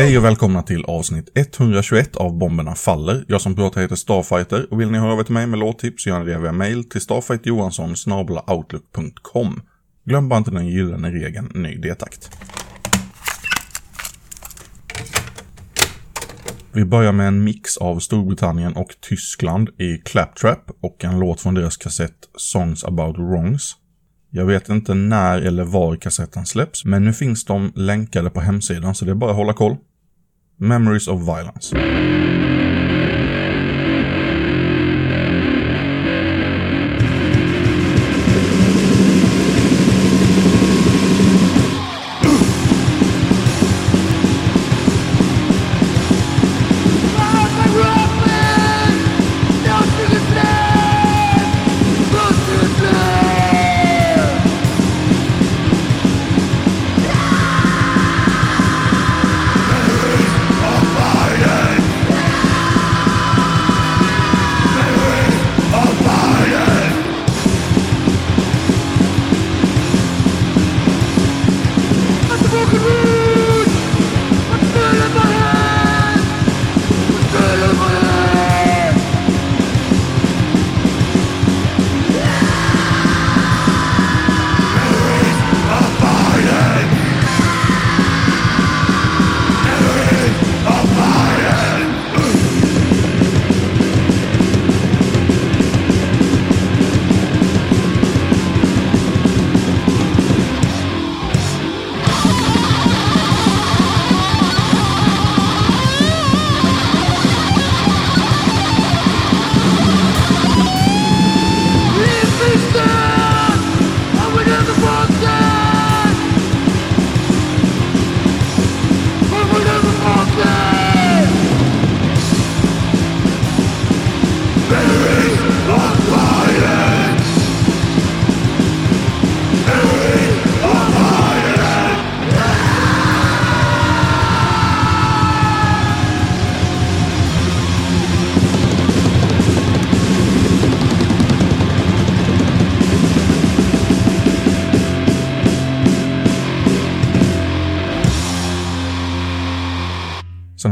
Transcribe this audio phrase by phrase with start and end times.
[0.00, 3.24] Hej och välkomna till avsnitt 121 av Bomberna Faller.
[3.28, 6.02] Jag som pratar heter Starfighter och vill ni höra av er till mig med låttips
[6.02, 9.62] så gör ni det via mail till starfighterjohansson.outlook.com.
[10.04, 12.30] Glöm bara inte den gyllene regeln ny detakt.
[16.72, 21.54] Vi börjar med en mix av Storbritannien och Tyskland i Claptrap och en låt från
[21.54, 23.76] deras kassett Songs about wrongs.
[24.32, 28.94] Jag vet inte när eller var kassetten släpps, men nu finns de länkade på hemsidan
[28.94, 29.76] så det är bara att hålla koll.
[30.60, 31.72] Memories of Violence.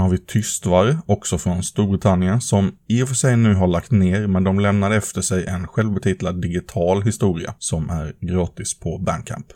[0.08, 4.26] Har vi Tystvar, också från Storbritannien, som i och för sig nu har lagt ner,
[4.26, 9.46] men de lämnade efter sig en självbetitlad digital historia som är gratis på Bandcamp.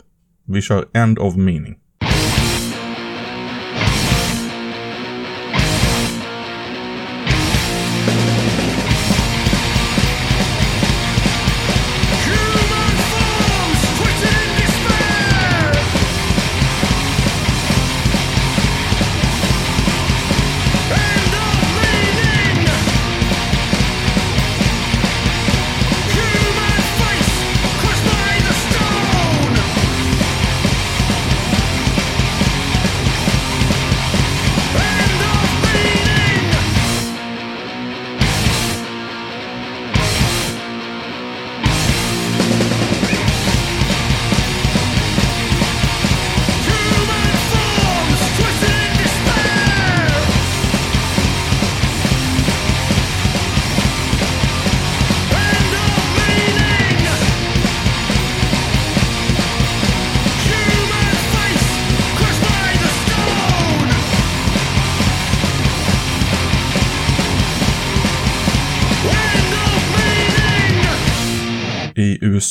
[0.47, 1.75] Vi kör End of Meaning.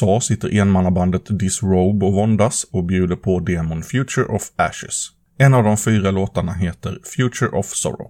[0.02, 5.08] USA sitter enmannabandet Disrobe och våndas och bjuder på demon Future of Ashes.
[5.38, 8.08] En av de fyra låtarna heter Future of Sorrow.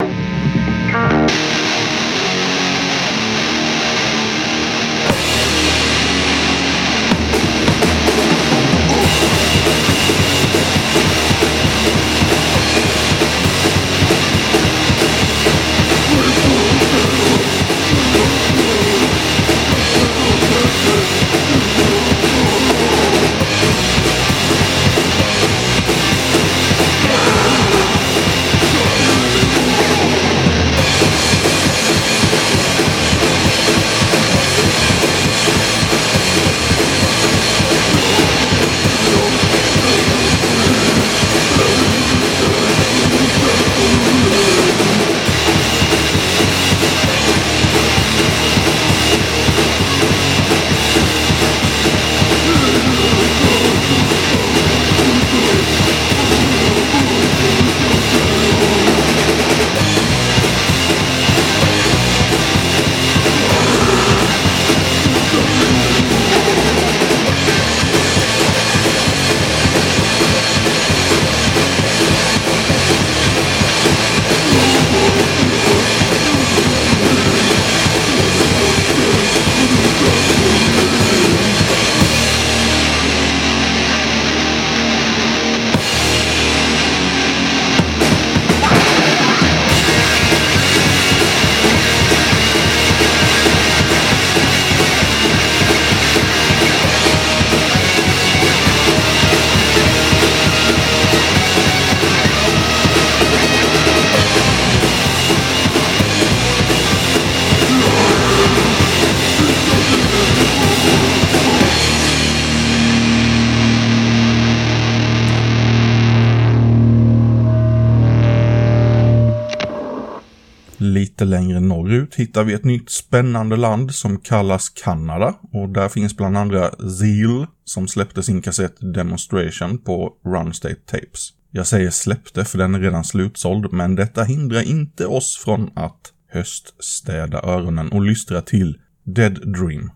[121.22, 126.16] Lite längre norrut hittar vi ett nytt spännande land som kallas Kanada och där finns
[126.16, 131.30] bland andra Zeal som släppte sin kassett Demonstration på Runstate Tapes.
[131.50, 136.12] Jag säger släppte för den är redan slutsåld, men detta hindrar inte oss från att
[136.32, 139.90] höststäda öronen och lystra till Dead Dream.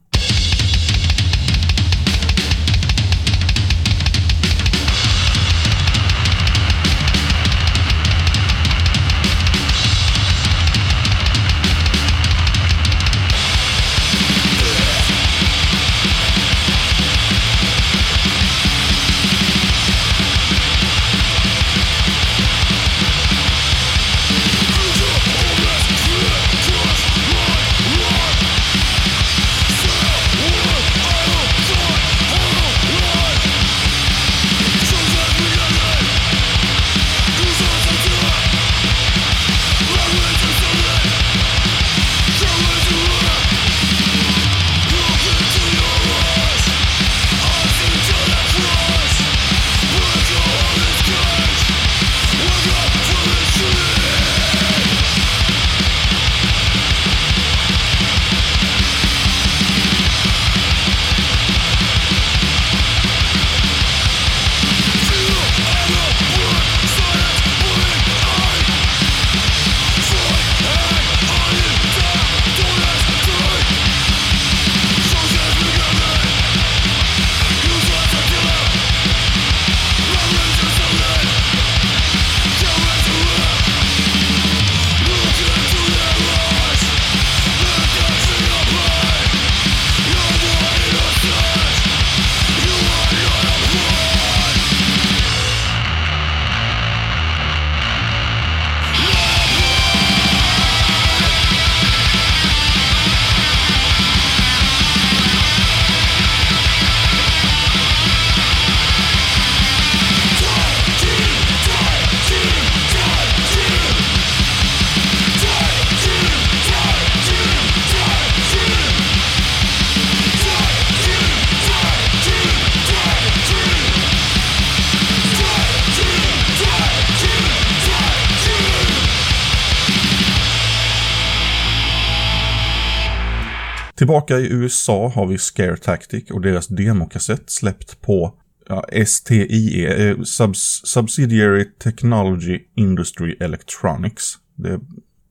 [133.97, 138.35] Tillbaka i USA har vi Scare Tactic och deras demokassett släppt på
[138.69, 144.35] ja, STIE, eh, Subs Subsidiary Technology Industry Electronics.
[144.55, 144.81] Det,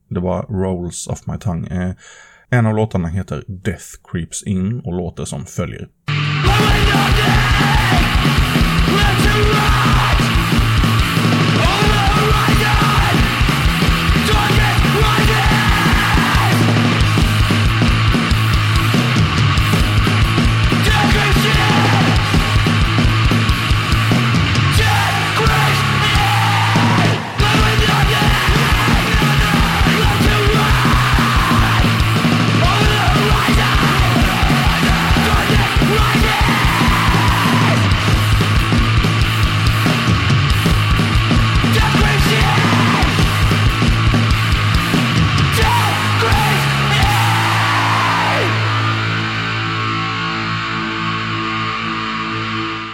[0.08, 1.88] det var Rolls of My Tongue.
[1.88, 1.94] Eh,
[2.50, 5.88] en av låtarna heter Death Creeps In och låter som följer.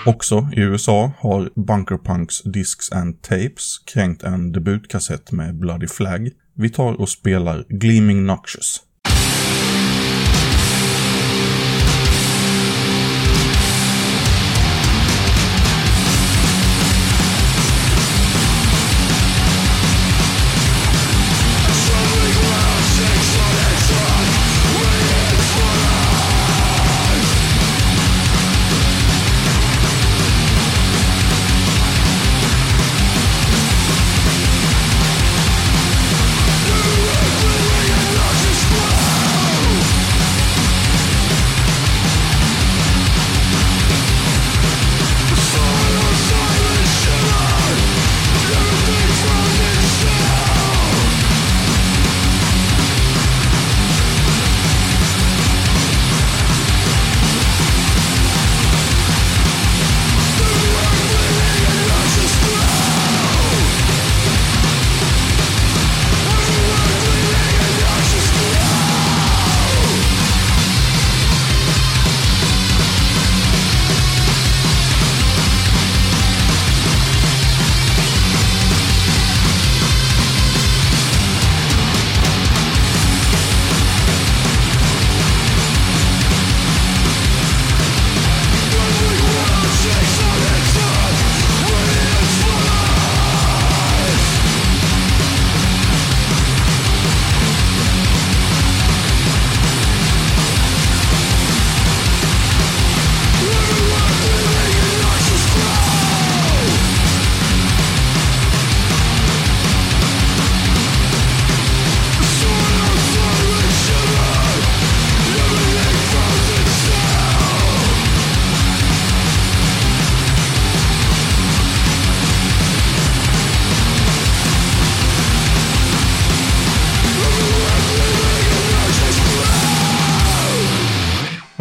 [0.06, 6.30] Också i USA har Bunkerpunks Discs and Tapes kränkt en debutkassett med Bloody Flag.
[6.54, 8.80] Vi tar och spelar Gleaming Noxious